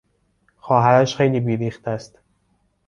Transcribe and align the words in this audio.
خواهرش 0.57 1.15
خیلی 1.15 1.39
بیریخت 1.39 1.87
است. 1.87 2.19